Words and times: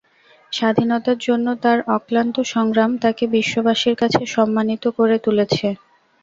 স্বাধীনতার 0.51 1.17
জন্য 1.19 1.47
তাঁর 1.63 1.79
অক্লান্ত 1.95 2.35
সংগ্রাম 2.53 2.91
তাঁকে 2.97 3.25
বিশ্বাবাসীর 3.35 3.95
কাছে 3.95 4.21
সম্মানিত 4.35 4.83
করে 4.97 5.15
তুলেছে। 5.25 5.67